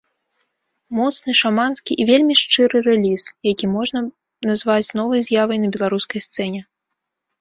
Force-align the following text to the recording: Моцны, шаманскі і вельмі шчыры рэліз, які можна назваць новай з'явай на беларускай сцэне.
Моцны, 0.99 1.31
шаманскі 1.41 1.97
і 2.01 2.07
вельмі 2.11 2.35
шчыры 2.41 2.77
рэліз, 2.87 3.23
які 3.51 3.65
можна 3.77 3.99
назваць 4.51 4.93
новай 5.01 5.21
з'явай 5.29 5.57
на 5.67 5.71
беларускай 5.77 6.21
сцэне. 6.29 6.61